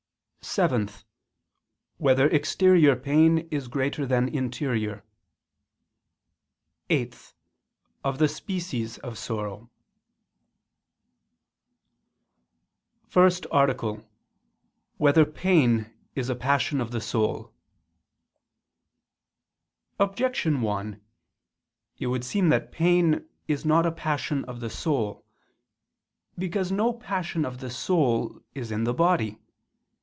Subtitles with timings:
[0.43, 0.89] (7)
[1.97, 5.05] Whether exterior pain is greater than interior?
[6.89, 7.35] (8)
[8.03, 9.69] Of the species of sorrow.________________________
[13.09, 14.01] FIRST ARTICLE [I II, Q.
[14.01, 14.97] 35, Art.
[14.97, 17.53] 1] Whether Pain Is a Passion of the Soul?
[19.99, 20.99] Objection 1:
[21.99, 25.23] It would seem that pain is not a passion of the soul.
[26.37, 29.37] Because no passion of the soul is in the body.